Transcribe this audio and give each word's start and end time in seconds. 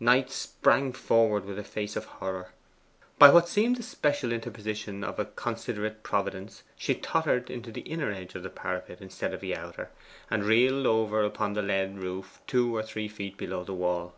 Knight 0.00 0.30
sprang 0.30 0.94
forward 0.94 1.44
with 1.44 1.58
a 1.58 1.62
face 1.62 1.94
of 1.94 2.06
horror. 2.06 2.52
By 3.18 3.28
what 3.28 3.50
seemed 3.50 3.76
the 3.76 3.82
special 3.82 4.32
interposition 4.32 5.04
of 5.04 5.18
a 5.18 5.26
considerate 5.26 6.02
Providence 6.02 6.62
she 6.74 6.94
tottered 6.94 7.48
to 7.48 7.70
the 7.70 7.82
inner 7.82 8.10
edge 8.10 8.34
of 8.34 8.44
the 8.44 8.48
parapet 8.48 9.02
instead 9.02 9.34
of 9.34 9.40
to 9.40 9.46
the 9.46 9.54
outer, 9.56 9.90
and 10.30 10.42
reeled 10.44 10.86
over 10.86 11.22
upon 11.22 11.52
the 11.52 11.60
lead 11.60 11.98
roof 11.98 12.40
two 12.46 12.74
or 12.74 12.82
three 12.82 13.08
feet 13.08 13.36
below 13.36 13.62
the 13.62 13.74
wall. 13.74 14.14